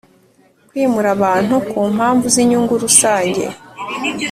[0.69, 3.43] Kwimura abantu ku mpamvu z’inyungu rusange